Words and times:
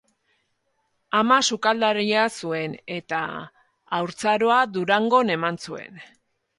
Ama 1.19 1.37
sukaldaria 1.49 2.25
zuen 2.41 2.75
eta 2.97 3.23
haurtzaroa 4.01 4.61
Durangon 4.75 5.35
eman 5.41 5.65
zuen. 5.69 6.07